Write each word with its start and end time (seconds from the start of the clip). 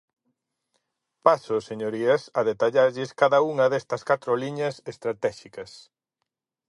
Paso, 1.25 1.55
señorías, 1.69 2.21
a 2.39 2.41
detallarlles 2.49 3.11
cada 3.21 3.39
unha 3.51 3.65
destas 3.73 4.01
catro 4.09 4.31
liñas 4.43 4.75
estratéxicas. 4.91 5.71